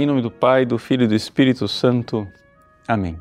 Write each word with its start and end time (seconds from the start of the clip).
Em 0.00 0.06
nome 0.06 0.22
do 0.22 0.30
Pai, 0.30 0.64
do 0.64 0.78
Filho 0.78 1.04
e 1.04 1.06
do 1.06 1.14
Espírito 1.14 1.68
Santo. 1.68 2.26
Amém. 2.88 3.20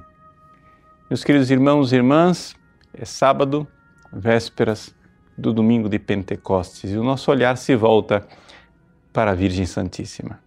Meus 1.09 1.25
queridos 1.25 1.51
irmãos 1.51 1.91
e 1.91 1.97
irmãs, 1.97 2.55
é 2.93 3.03
sábado, 3.03 3.67
vésperas 4.13 4.95
do 5.37 5.51
domingo 5.51 5.89
de 5.89 5.99
Pentecostes, 5.99 6.89
e 6.89 6.95
o 6.95 7.03
nosso 7.03 7.29
olhar 7.31 7.57
se 7.57 7.75
volta 7.75 8.25
para 9.11 9.31
a 9.31 9.35
Virgem 9.35 9.65
Santíssima. 9.65 10.39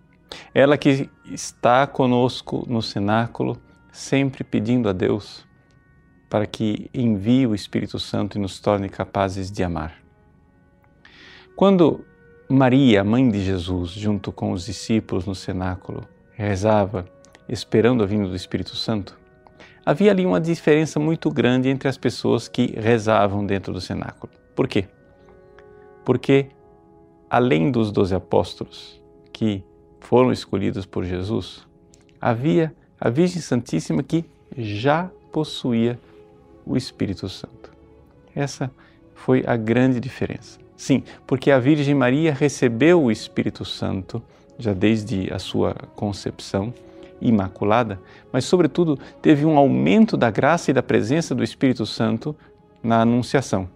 Ela 0.55 0.79
que 0.79 1.11
está 1.27 1.87
conosco 1.87 2.65
no 2.67 2.81
cenáculo, 2.81 3.61
sempre 3.93 4.43
pedindo 4.43 4.89
a 4.89 4.95
Deus 4.95 5.47
para 6.31 6.47
que 6.47 6.89
envie 6.95 7.47
o 7.47 7.55
Espírito 7.55 7.99
Santo 7.99 8.39
e 8.39 8.41
nos 8.41 8.59
torne 8.59 8.89
capazes 8.89 9.53
de 9.53 9.63
amar. 9.63 9.99
Quando 11.55 12.07
Maria, 12.49 13.05
mãe 13.05 13.31
de 13.31 13.45
Jesus, 13.45 13.91
junto 13.91 14.33
com 14.33 14.53
os 14.53 14.65
discípulos 14.65 15.27
no 15.27 15.35
cenáculo, 15.35 16.09
rezava 16.43 17.07
esperando 17.49 18.03
a 18.03 18.07
vinda 18.07 18.29
do 18.29 18.37
Espírito 18.37 18.77
Santo, 18.77 19.19
havia 19.85 20.11
ali 20.11 20.27
uma 20.27 20.41
diferença 20.41 20.99
muito 20.99 21.31
grande 21.31 21.69
entre 21.69 21.89
as 21.89 21.97
pessoas 21.97 22.49
que 22.49 22.75
rezavam 22.79 23.45
dentro 23.47 23.73
do 23.73 23.81
cenáculo. 23.81 24.33
Por 24.55 24.69
quê? 24.69 24.87
Porque, 26.05 26.47
além 27.31 27.71
dos 27.71 27.91
doze 27.91 28.15
apóstolos 28.15 29.01
que 29.33 29.65
foram 30.01 30.33
escolhidos 30.33 30.85
por 30.85 31.05
Jesus, 31.05 31.67
havia 32.21 32.75
a 33.01 33.09
Virgem 33.09 33.41
Santíssima 33.41 34.03
que 34.03 34.25
já 34.57 35.11
possuía 35.33 35.99
o 36.67 36.77
Espírito 36.77 37.29
Santo. 37.29 37.73
Essa 38.35 38.71
foi 39.15 39.45
a 39.47 39.57
grande 39.57 40.01
diferença. 40.01 40.59
Sim, 40.77 41.05
porque 41.27 41.51
a 41.51 41.59
Virgem 41.59 41.95
Maria 41.95 42.35
recebeu 42.35 43.03
o 43.03 43.11
Espírito 43.11 43.65
Santo 43.65 44.23
já 44.59 44.73
desde 44.73 45.33
a 45.33 45.39
sua 45.39 45.75
concepção 45.95 46.75
imaculada, 47.21 48.01
mas, 48.33 48.45
sobretudo, 48.45 48.99
teve 49.21 49.47
um 49.47 49.57
aumento 49.57 50.17
da 50.17 50.31
graça 50.31 50.71
e 50.71 50.75
da 50.75 50.83
presença 50.83 51.35
do 51.35 51.45
Espírito 51.45 51.87
Santo 51.87 52.35
na 52.83 53.03
Anunciação. 53.03 53.69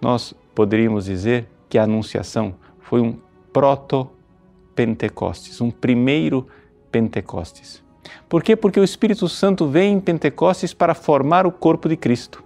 Nós 0.00 0.32
poderíamos 0.54 1.06
dizer 1.06 1.48
que 1.68 1.76
a 1.76 1.82
Anunciação 1.82 2.54
foi 2.80 3.00
um 3.00 3.18
proto-Pentecostes, 3.52 5.60
um 5.60 5.70
primeiro 5.70 6.46
Pentecostes. 6.90 7.82
Por 8.28 8.42
quê? 8.42 8.56
Porque 8.56 8.78
o 8.78 8.84
Espírito 8.84 9.28
Santo 9.28 9.66
veio 9.66 9.92
em 9.92 10.00
Pentecostes 10.00 10.72
para 10.72 10.94
formar 10.94 11.46
o 11.46 11.52
corpo 11.52 11.88
de 11.88 11.96
Cristo. 11.96 12.42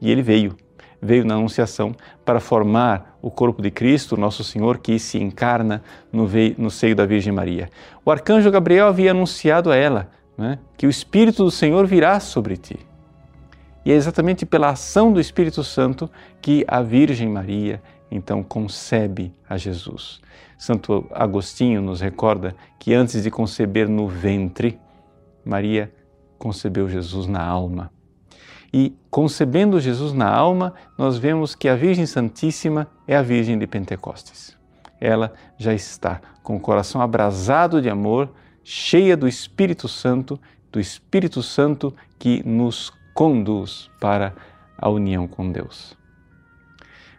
E 0.00 0.10
ele 0.10 0.22
veio 0.22 0.56
veio 1.00 1.24
na 1.24 1.34
Anunciação 1.34 1.94
para 2.24 2.40
formar 2.40 3.18
o 3.22 3.30
corpo 3.30 3.62
de 3.62 3.70
Cristo, 3.70 4.16
nosso 4.16 4.44
Senhor, 4.44 4.78
que 4.78 4.98
se 4.98 5.18
encarna 5.18 5.82
no, 6.12 6.28
no 6.58 6.70
seio 6.70 6.94
da 6.94 7.06
Virgem 7.06 7.32
Maria. 7.32 7.70
O 8.04 8.10
arcanjo 8.10 8.50
Gabriel 8.50 8.88
havia 8.88 9.12
anunciado 9.12 9.70
a 9.70 9.76
ela 9.76 10.10
né, 10.36 10.58
que 10.76 10.86
o 10.86 10.90
Espírito 10.90 11.44
do 11.44 11.50
Senhor 11.50 11.86
virá 11.86 12.18
sobre 12.20 12.56
ti. 12.56 12.78
E 13.84 13.92
é 13.92 13.94
exatamente 13.94 14.44
pela 14.44 14.70
ação 14.70 15.12
do 15.12 15.20
Espírito 15.20 15.64
Santo 15.64 16.10
que 16.40 16.64
a 16.68 16.82
Virgem 16.82 17.28
Maria 17.28 17.82
então 18.10 18.42
concebe 18.42 19.32
a 19.48 19.56
Jesus. 19.56 20.20
Santo 20.58 21.06
Agostinho 21.12 21.80
nos 21.80 22.00
recorda 22.00 22.54
que 22.78 22.92
antes 22.92 23.22
de 23.22 23.30
conceber 23.30 23.88
no 23.88 24.06
ventre, 24.06 24.78
Maria 25.44 25.90
concebeu 26.38 26.88
Jesus 26.88 27.26
na 27.26 27.42
alma. 27.42 27.90
E 28.72 28.94
concebendo 29.10 29.80
Jesus 29.80 30.12
na 30.12 30.28
alma, 30.28 30.74
nós 30.96 31.18
vemos 31.18 31.54
que 31.54 31.68
a 31.68 31.74
Virgem 31.74 32.06
Santíssima 32.06 32.88
é 33.06 33.16
a 33.16 33.22
Virgem 33.22 33.58
de 33.58 33.66
Pentecostes. 33.66 34.56
Ela 35.00 35.32
já 35.58 35.74
está 35.74 36.20
com 36.42 36.56
o 36.56 36.60
coração 36.60 37.00
abrasado 37.00 37.82
de 37.82 37.88
amor, 37.90 38.32
cheia 38.62 39.16
do 39.16 39.26
Espírito 39.26 39.88
Santo, 39.88 40.38
do 40.70 40.78
Espírito 40.78 41.42
Santo 41.42 41.94
que 42.18 42.46
nos 42.46 42.92
conduz 43.12 43.90
para 44.00 44.34
a 44.78 44.88
união 44.88 45.26
com 45.26 45.50
Deus. 45.50 45.96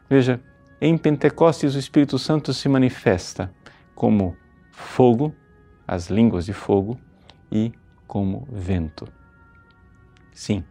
Veja, 0.09 0.39
em 0.79 0.97
Pentecostes 0.97 1.75
o 1.75 1.79
Espírito 1.79 2.17
Santo 2.17 2.53
se 2.53 2.69
manifesta 2.69 3.53
como 3.93 4.35
fogo, 4.71 5.33
as 5.87 6.09
línguas 6.09 6.45
de 6.45 6.53
fogo, 6.53 6.99
e 7.51 7.71
como 8.07 8.47
vento. 8.51 9.07
Sim, 10.33 10.63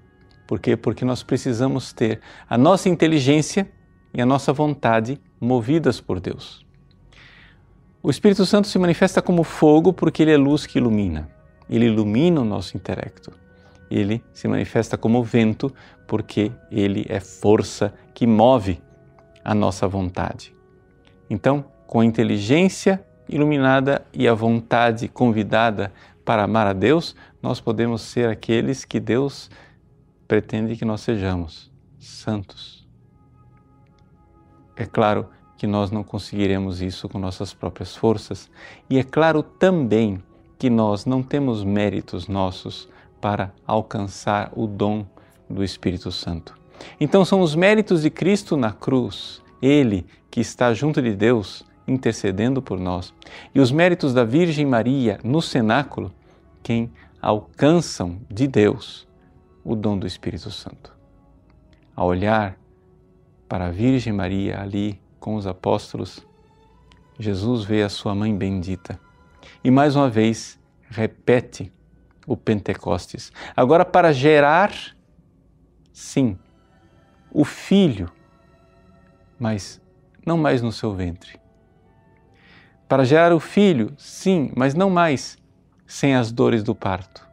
por 0.51 0.59
quê? 0.59 0.77
Porque 0.77 1.05
nós 1.05 1.23
precisamos 1.23 1.93
ter 1.93 2.19
a 2.49 2.59
nossa 2.59 2.89
inteligência 2.89 3.71
e 4.13 4.21
a 4.21 4.27
nossa 4.27 4.53
vontade 4.53 5.17
movidas 5.41 6.01
por 6.01 6.19
Deus. 6.19 6.67
O 8.03 8.11
Espírito 8.11 8.45
Santo 8.45 8.67
se 8.67 8.77
manifesta 8.77 9.23
como 9.23 9.45
fogo 9.45 9.93
porque 9.93 10.25
ele 10.25 10.33
é 10.33 10.37
luz 10.37 10.67
que 10.67 10.79
ilumina. 10.79 11.31
Ele 11.69 11.87
ilumina 11.87 12.41
o 12.41 12.45
nosso 12.45 12.77
intelecto. 12.77 13.31
Ele 13.89 14.25
se 14.33 14.49
manifesta 14.49 14.99
como 14.99 15.23
vento 15.23 15.73
porque 16.09 16.51
ele 16.69 17.07
é 17.09 17.21
força 17.21 17.95
que 18.13 18.27
move 18.27 18.83
a 19.45 19.55
nossa 19.55 19.87
vontade. 19.87 20.53
Então, 21.31 21.65
com 21.87 22.01
a 22.01 22.05
inteligência 22.05 23.01
iluminada 23.29 24.05
e 24.13 24.27
a 24.27 24.35
vontade 24.35 25.07
convidada 25.07 25.93
para 26.25 26.43
amar 26.43 26.67
a 26.67 26.73
Deus, 26.73 27.15
nós 27.41 27.61
podemos 27.61 28.03
ser 28.03 28.29
aqueles 28.29 28.85
que 28.85 28.99
Deus 28.99 29.49
pretende 30.31 30.77
que 30.77 30.85
nós 30.85 31.01
sejamos 31.01 31.73
santos. 31.99 32.87
É 34.77 34.87
claro 34.87 35.29
que 35.57 35.67
nós 35.67 35.91
não 35.91 36.05
conseguiremos 36.05 36.81
isso 36.81 37.09
com 37.09 37.19
nossas 37.19 37.53
próprias 37.53 37.97
forças, 37.97 38.49
e 38.89 38.97
é 38.97 39.03
claro 39.03 39.43
também 39.43 40.23
que 40.57 40.71
nós 40.71 41.05
não 41.05 41.21
temos 41.21 41.65
méritos 41.65 42.29
nossos 42.29 42.89
para 43.21 43.53
alcançar 43.67 44.53
o 44.55 44.69
dom 44.69 45.05
do 45.49 45.65
Espírito 45.65 46.13
Santo. 46.13 46.57
Então 47.01 47.25
são 47.25 47.41
os 47.41 47.57
méritos 47.57 48.03
de 48.03 48.09
Cristo 48.09 48.57
na 48.57 48.71
cruz, 48.71 49.43
Ele 49.61 50.07
que 50.31 50.41
está 50.41 50.73
junto 50.73 51.03
de 51.03 51.13
Deus 51.13 51.67
intercedendo 51.89 52.63
por 52.63 52.79
nós, 52.79 53.13
e 53.53 53.59
os 53.59 53.73
méritos 53.73 54.15
da 54.15 54.23
Virgem 54.23 54.65
Maria 54.65 55.19
no 55.25 55.43
cenáculo, 55.43 56.13
quem 56.63 56.89
alcançam 57.21 58.21
de 58.31 58.47
Deus 58.47 59.10
o 59.65 59.75
dom 59.75 59.99
do 59.99 60.07
Espírito 60.07 60.51
Santo. 60.51 60.97
Ao 61.95 62.07
olhar 62.07 62.57
para 63.49 63.67
a 63.67 63.71
Virgem 63.71 64.13
Maria 64.13 64.61
ali 64.61 65.01
com 65.19 65.35
os 65.35 65.47
apóstolos, 65.47 66.27
Jesus 67.19 67.65
vê 67.65 67.83
a 67.83 67.89
sua 67.89 68.15
mãe 68.15 68.37
bendita 68.37 68.99
e 69.63 69.71
mais 69.71 69.97
uma 69.97 70.09
vez 70.09 70.59
repete 70.89 71.73
o 72.27 72.37
Pentecostes. 72.37 73.33
Agora, 73.57 73.85
para 73.85 74.13
gerar, 74.13 74.73
sim, 75.93 76.39
o 77.33 77.45
filho, 77.45 78.11
mas 79.39 79.81
não 80.25 80.37
mais 80.37 80.63
no 80.63 80.73
seu 80.73 80.95
ventre. 80.95 81.39
Para 82.89 83.05
gerar 83.05 83.33
o 83.33 83.41
filho, 83.41 83.95
sim, 83.97 84.51
mas 84.57 84.75
não 84.75 84.91
mais 84.91 85.39
sem 85.87 86.15
as 86.15 86.33
dores 86.33 86.63
do 86.63 86.75
parto. 86.75 87.30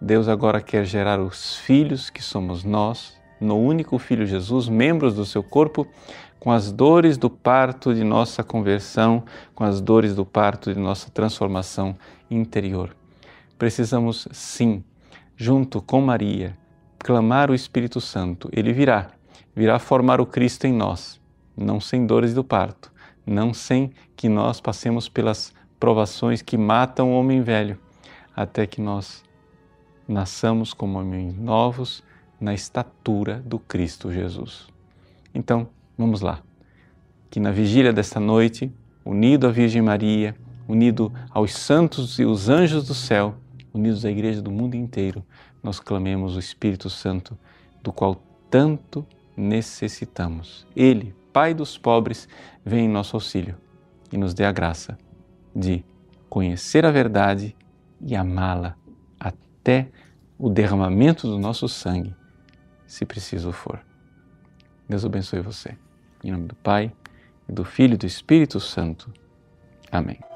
Deus 0.00 0.28
agora 0.28 0.62
quer 0.62 0.86
gerar 0.86 1.20
os 1.20 1.56
filhos 1.56 2.08
que 2.08 2.22
somos 2.22 2.64
nós, 2.64 3.20
no 3.38 3.58
único 3.58 3.98
Filho 3.98 4.24
Jesus, 4.24 4.66
membros 4.66 5.14
do 5.14 5.26
seu 5.26 5.42
corpo, 5.42 5.86
com 6.38 6.50
as 6.50 6.72
dores 6.72 7.18
do 7.18 7.28
parto 7.28 7.94
de 7.94 8.02
nossa 8.02 8.42
conversão, 8.42 9.22
com 9.54 9.62
as 9.62 9.78
dores 9.78 10.14
do 10.14 10.24
parto 10.24 10.72
de 10.72 10.80
nossa 10.80 11.10
transformação 11.10 11.94
interior. 12.30 12.96
Precisamos, 13.58 14.26
sim, 14.32 14.82
junto 15.36 15.82
com 15.82 16.00
Maria, 16.00 16.56
clamar 16.98 17.50
o 17.50 17.54
Espírito 17.54 18.00
Santo. 18.00 18.48
Ele 18.54 18.72
virá, 18.72 19.10
virá 19.54 19.78
formar 19.78 20.18
o 20.18 20.24
Cristo 20.24 20.66
em 20.66 20.72
nós, 20.72 21.20
não 21.54 21.78
sem 21.78 22.06
dores 22.06 22.32
do 22.32 22.42
parto, 22.42 22.90
não 23.26 23.52
sem 23.52 23.92
que 24.16 24.30
nós 24.30 24.62
passemos 24.62 25.10
pelas 25.10 25.52
provações 25.78 26.40
que 26.40 26.56
matam 26.56 27.10
o 27.10 27.20
homem 27.20 27.42
velho, 27.42 27.78
até 28.34 28.66
que 28.66 28.80
nós 28.80 29.22
nasçamos 30.10 30.74
como 30.74 30.98
homens 30.98 31.36
novos 31.36 32.02
na 32.40 32.52
estatura 32.52 33.40
do 33.44 33.58
Cristo 33.58 34.10
Jesus. 34.12 34.66
Então, 35.34 35.68
vamos 35.96 36.20
lá. 36.20 36.42
Que 37.30 37.38
na 37.38 37.52
vigília 37.52 37.92
desta 37.92 38.18
noite, 38.18 38.72
unido 39.04 39.46
à 39.46 39.50
Virgem 39.50 39.80
Maria, 39.80 40.34
unido 40.66 41.12
aos 41.30 41.52
santos 41.52 42.18
e 42.18 42.24
os 42.24 42.48
anjos 42.48 42.86
do 42.86 42.94
céu, 42.94 43.36
unidos 43.72 44.04
à 44.04 44.10
Igreja 44.10 44.42
do 44.42 44.50
mundo 44.50 44.74
inteiro, 44.74 45.24
nós 45.62 45.78
clamemos 45.78 46.34
o 46.34 46.40
Espírito 46.40 46.90
Santo, 46.90 47.38
do 47.82 47.92
qual 47.92 48.20
tanto 48.50 49.06
necessitamos. 49.36 50.66
Ele, 50.74 51.14
Pai 51.32 51.54
dos 51.54 51.78
pobres, 51.78 52.28
vem 52.64 52.86
em 52.86 52.88
nosso 52.88 53.14
auxílio 53.14 53.56
e 54.10 54.18
nos 54.18 54.34
dê 54.34 54.44
a 54.44 54.50
graça 54.50 54.98
de 55.54 55.84
conhecer 56.28 56.84
a 56.84 56.90
verdade 56.90 57.54
e 58.00 58.16
amá-la 58.16 58.76
até 59.60 59.88
o 60.38 60.48
derramamento 60.48 61.26
do 61.26 61.38
nosso 61.38 61.68
sangue, 61.68 62.14
se 62.86 63.04
preciso 63.04 63.52
for. 63.52 63.80
Deus 64.88 65.04
abençoe 65.04 65.40
você. 65.40 65.76
Em 66.24 66.32
nome 66.32 66.46
do 66.46 66.54
Pai, 66.56 66.92
do 67.48 67.64
Filho 67.64 67.94
e 67.94 67.98
do 67.98 68.06
Espírito 68.06 68.58
Santo. 68.58 69.12
Amém. 69.92 70.29